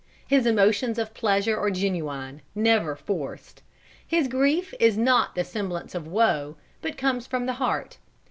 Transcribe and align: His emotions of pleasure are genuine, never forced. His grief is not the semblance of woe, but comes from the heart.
His 0.25 0.47
emotions 0.47 0.97
of 0.97 1.13
pleasure 1.13 1.55
are 1.55 1.69
genuine, 1.69 2.41
never 2.55 2.95
forced. 2.95 3.61
His 4.07 4.27
grief 4.27 4.73
is 4.79 4.97
not 4.97 5.35
the 5.35 5.43
semblance 5.43 5.93
of 5.93 6.07
woe, 6.07 6.55
but 6.81 6.97
comes 6.97 7.27
from 7.27 7.45
the 7.45 7.53
heart. 7.61 7.99